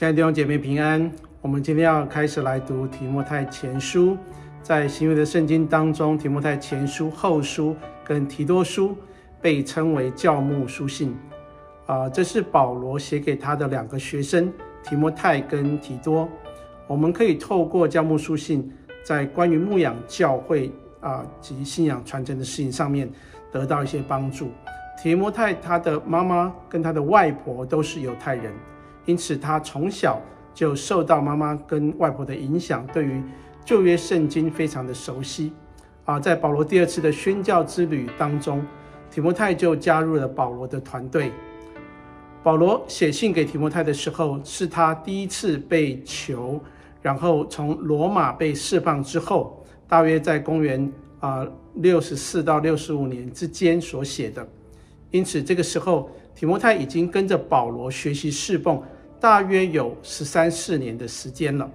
[0.00, 4.16] 亲爱的弟兄姐妹平安，我们今天要开始来读提摩太前书。
[4.62, 8.96] 在新约的圣经当中，提摩太前书、后书跟提多书
[9.42, 11.14] 被称为教牧书信。
[11.84, 14.50] 啊，这是保罗写给他的两个学生
[14.82, 16.26] 提摩太跟提多。
[16.86, 18.72] 我们可以透过教牧书信，
[19.04, 20.72] 在关于牧养教会
[21.02, 23.06] 啊及信仰传承的事情上面
[23.52, 24.48] 得到一些帮助。
[25.02, 28.50] 提摩太他的妈妈跟他的外婆都是犹太人，
[29.10, 30.22] 因此他从小
[30.54, 33.20] 就受到妈妈跟外婆的影响，对于
[33.64, 35.52] 旧约圣经非常的熟悉。
[36.04, 38.64] 啊，在保罗第二次的宣教之旅当中，
[39.10, 41.32] 提摩太就加入了保罗的团队。
[42.40, 46.60] 保罗写信给提摩太的时候，是他第一次被囚，
[47.02, 54.48] 然后从罗马被释放之后，大约在公元啊六十四到六十五年之间所写的。
[55.10, 58.80] 因此，这个时候提摩太已经跟着保罗学习侍奉，
[59.20, 61.70] 大约有十三四年的时间了。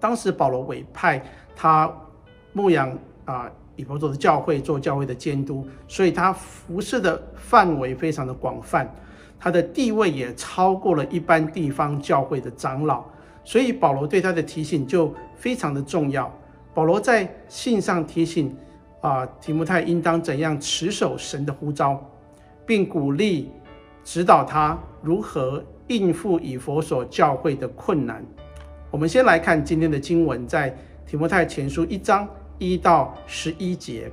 [0.00, 1.90] 当时保罗委派他
[2.52, 8.92] 牧养啊以弗所的教会做教会的监督，所以他服侍的范围非常的广泛，
[9.38, 13.04] 他的地位也超过了一般地方教会的长老，
[13.44, 16.30] 所以保罗对他的提醒就非常的重要。
[16.74, 18.54] 保罗在信上提醒
[19.00, 22.02] 啊提摩太应当怎样持守神的呼召。
[22.66, 23.50] 并鼓励
[24.04, 28.24] 指导他如何应付以佛所教会的困难。
[28.90, 30.76] 我们先来看今天的经文，在
[31.06, 34.10] 提摩太前书一章一到十一节。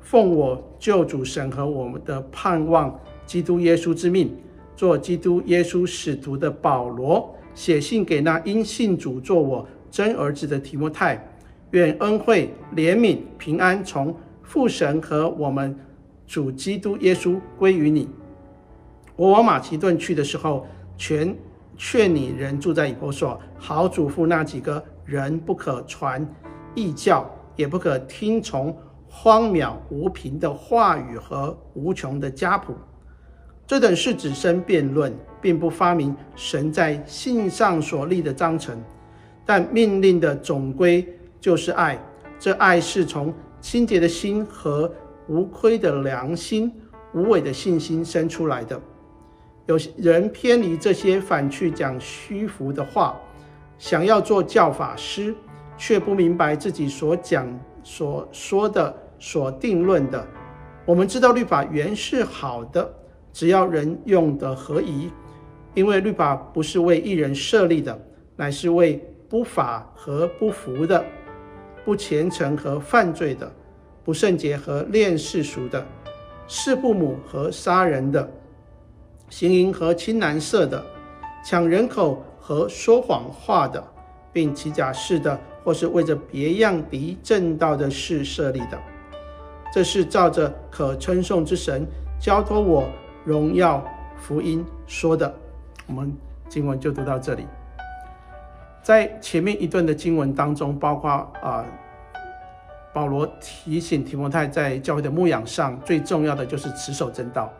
[0.00, 4.34] 奉我救主神和我们的盼望基督耶稣之命，
[4.76, 11.22] 做基督耶稣使徒的保罗，写信给那因信主做我真儿子的提摩太，
[11.72, 15.76] 愿恩惠、怜悯、平安从父神和我们。
[16.28, 18.08] 主基督耶稣归于你。
[19.14, 20.66] 我往马其顿去的时候，
[20.96, 21.36] 全
[21.76, 26.26] 劝你人住在以弗所，好嘱咐那几个人，不可传
[26.74, 28.76] 异教，也不可听从
[29.08, 32.74] 荒渺无凭的话语和无穷的家谱。
[33.66, 38.80] 这等是只生辩论，并不发明神在信上所立的章程。
[39.44, 41.06] 但命令的总归
[41.40, 41.98] 就是爱，
[42.38, 44.90] 这爱是从清洁的心和。
[45.28, 46.72] 无亏的良心、
[47.12, 48.80] 无伪的信心生出来的。
[49.66, 53.20] 有人偏离这些，反去讲虚浮的话，
[53.78, 55.34] 想要做教法师，
[55.76, 57.46] 却不明白自己所讲、
[57.82, 60.24] 所说的、所定论的。
[60.84, 62.88] 我们知道律法原是好的，
[63.32, 65.10] 只要人用的合宜，
[65.74, 68.00] 因为律法不是为一人设立的，
[68.36, 71.04] 乃是为不法和不服的、
[71.84, 73.52] 不虔诚和犯罪的。
[74.04, 75.84] 不圣洁和恋世俗的，
[76.46, 78.30] 弑父母和杀人的，
[79.28, 80.84] 行淫和青蓝色的，
[81.44, 83.82] 抢人口和说谎话的，
[84.32, 88.78] 并起假誓的，或是为着别样敌正道的事设立的，
[89.72, 91.86] 这是照着可称颂之神
[92.20, 92.88] 交托我
[93.24, 93.84] 荣耀
[94.16, 95.34] 福音说的。
[95.86, 96.12] 我们
[96.48, 97.46] 经文就读到这里，
[98.82, 101.30] 在前面一段的经文当中，包括啊。
[101.42, 101.64] 呃
[102.96, 107.52] 保罗提醒提摩太，在教会的牧养上，最重要的就是持守正道。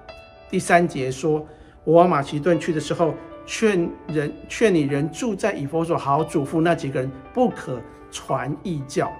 [0.51, 1.47] 第三节说
[1.84, 3.15] ：“我往马其顿去的时候，
[3.45, 7.81] 劝人劝你人住在以弗所，好好嘱咐那几个人，不可
[8.11, 9.12] 传异教。”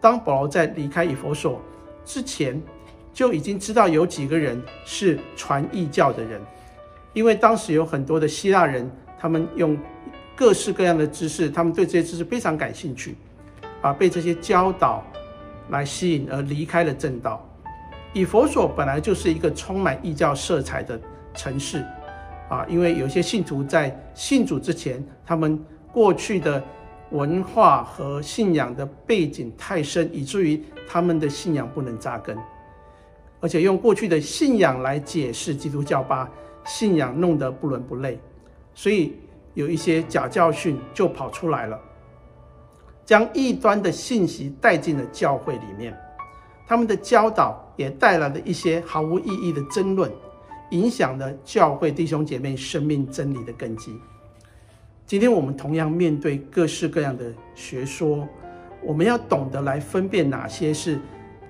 [0.00, 1.60] 当保罗在离开以弗所
[2.04, 2.60] 之前，
[3.12, 6.40] 就已经知道有几个人是传异教的人，
[7.12, 9.76] 因为当时有很多的希腊人，他们用
[10.36, 13.16] 各式各样的知识，他们对这些知识非常感兴趣，
[13.80, 15.04] 啊，被这些教导。
[15.70, 17.42] 来吸引而离开了正道。
[18.14, 20.98] 以佛所本来就是一个充满异教色彩的
[21.34, 21.84] 城市，
[22.48, 26.62] 啊，因为有些信徒在信主之前，他们过去的
[27.10, 32.38] 文化和信仰的背景太深，以至于他们的信仰不能扎根，
[33.40, 36.30] 而且用过去的信仰来解释基督教，把
[36.64, 38.16] 信仰弄得不伦不类，
[38.74, 39.16] 所以
[39.54, 41.76] 有一些假教训就跑出来了。
[43.04, 45.94] 将异端的信息带进了教会里面，
[46.66, 50.10] 他们的教导也带来了一些毫无意义的争论，
[50.70, 53.94] 影响了教会弟兄姐妹生命真理的根基。
[55.06, 57.24] 今天我们同样面对各式各样的
[57.54, 58.26] 学说，
[58.82, 60.98] 我们要懂得来分辨哪些是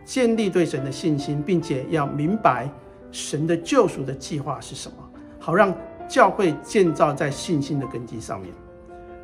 [0.05, 2.69] 建立对神的信心，并且要明白
[3.13, 4.97] 神的救赎的计划是什么，
[5.39, 5.73] 好让
[6.09, 8.51] 教会建造在信心的根基上面。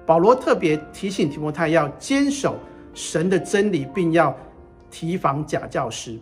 [0.06, 2.56] 保罗特别提醒提摩太要坚守
[2.94, 4.34] 神的真理，并要
[4.90, 6.18] 提防假教师。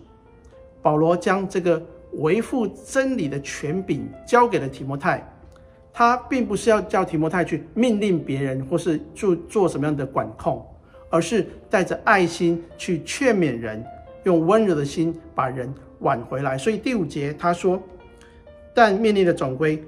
[0.80, 1.82] 保罗将这个
[2.12, 5.26] 维护真理的权柄交给了提摩太，
[5.92, 10.64] 他并不是要叫提摩太去命令别人，或是做做什么样的管控，
[11.10, 13.84] 而是带着爱心去劝勉人，
[14.22, 16.56] 用温柔的心把人挽回来。
[16.56, 17.82] 所以第五节他说
[18.72, 19.82] ：“但命令的总归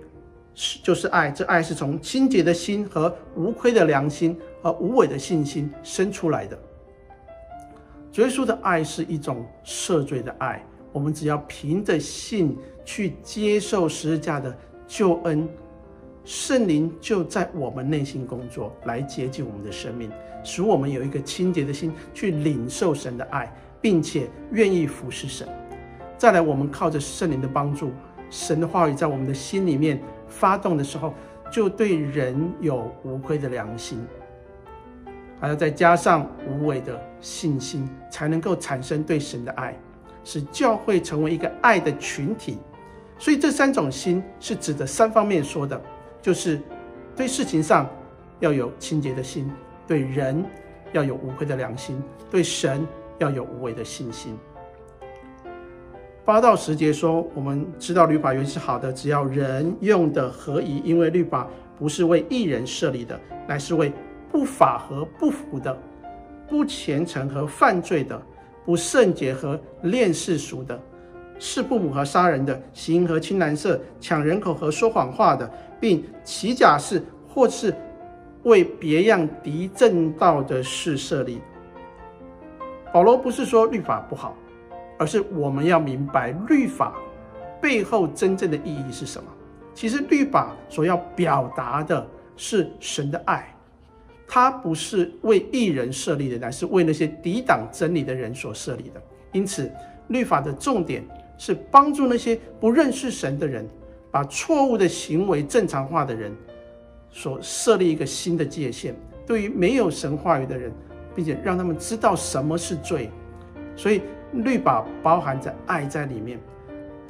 [0.54, 6.58] 是就是爱，这爱是从清洁的心和无亏的良心和无伪的信心生出来的。
[8.14, 15.48] 耶稣的爱是一种赦罪的爱，我们只要凭着信去接受十字架的救恩。”
[16.22, 20.10] 圣灵就在我们内心工作，来洁净我们的生命，
[20.44, 25.48] 使我们有一个清洁的心去领受神的爱，并且愿意服侍神。
[26.18, 27.90] 再来，我们靠着圣灵的帮助，
[28.28, 31.14] 神的话语在我们的心里面发动的时候，
[31.50, 33.98] 就对人有无亏的良心，
[35.40, 39.74] 还要再加上无为的信心，才能够产生对神的爱，
[40.22, 42.58] 使教会成为一个爱的群体。
[43.18, 45.80] 所以，这三种心是指的三方面说的。
[46.22, 46.60] 就是
[47.16, 47.88] 对事情上
[48.40, 49.50] 要有清洁的心，
[49.86, 50.44] 对人
[50.92, 52.86] 要有无愧的良心，对神
[53.18, 54.36] 要有无为的信心。
[56.26, 61.48] 八到十节说，我们知道律法原是好的，只要人用的合宜，因为律法
[61.78, 63.90] 不是为一人设立的，乃是为
[64.30, 65.76] 不法和不服的、
[66.48, 68.20] 不虔诚和犯罪的、
[68.64, 70.80] 不圣洁和恋世俗的。
[71.42, 75.50] 是不母和杀人的，行和亲男色，抢人口和说谎话的，
[75.80, 77.74] 并起假誓或是
[78.42, 81.40] 为别样敌正道的事设立。
[82.92, 84.36] 保罗不是说律法不好，
[84.98, 86.94] 而是我们要明白律法
[87.58, 89.30] 背后真正的意义是什么。
[89.72, 92.06] 其实律法所要表达的
[92.36, 93.48] 是神的爱，
[94.32, 99.02] 它不是为一人设立的，乃是为那些抵挡真理的人所设立的。
[99.32, 99.68] 因此，
[100.06, 101.04] 律法的重点。
[101.42, 103.66] 是帮助那些不认识神的人，
[104.10, 106.30] 把错误的行为正常化的人，
[107.10, 108.94] 所设立一个新的界限。
[109.26, 110.70] 对于没有神话语的人，
[111.16, 113.08] 并且让他们知道什么是罪。
[113.74, 114.02] 所以
[114.34, 116.38] 律法包含着爱在里面，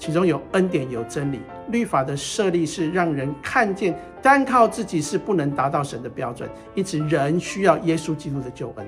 [0.00, 1.41] 其中有恩典，有真理。
[1.69, 8.87] 律法的设立是让人看见，单靠自己是不能达到神的标准，因此人需要耶稣基督的救恩。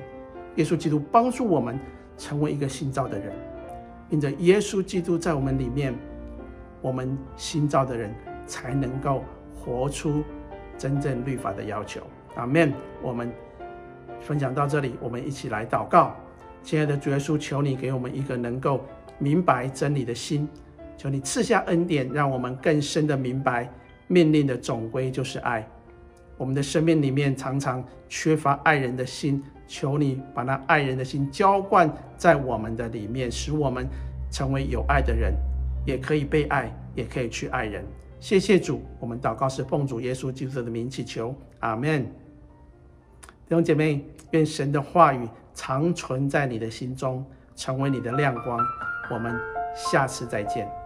[0.57, 1.79] 耶稣基督帮助我们
[2.17, 3.31] 成为一个新造的人。
[4.09, 5.95] 因着耶稣基督在我们里面，
[6.81, 8.15] 我们新造的人
[8.47, 9.23] 才能够
[9.55, 10.23] 活出
[10.79, 12.01] 真正律法的要求。
[12.37, 12.73] 阿门。
[13.03, 13.31] 我们
[14.19, 16.17] 分享到这里，我们一起来祷告。
[16.63, 18.81] 亲爱的主耶稣，求你给我们一个能够
[19.19, 20.49] 明白真理的心，
[20.97, 23.69] 求你赐下恩典，让我们更深的明白
[24.09, 25.67] 命令的总归就是爱。
[26.37, 29.43] 我们的生命里面常常缺乏爱人的心。
[29.69, 33.89] 求你把那爱人的心浇灌在我们的里面，使我们
[34.31, 35.33] 成为有爱的人，
[35.87, 37.83] 也可以被爱，也可以去爱人。
[38.21, 42.05] 谢谢主，我们祷告是奉主耶稣基督的名祈求，阿门。
[42.05, 47.25] 弟兄姐妹，愿神的话语常存在你的心中，
[47.57, 48.61] 成为你的亮光。
[49.11, 49.35] 我们
[49.75, 50.82] 下次再见。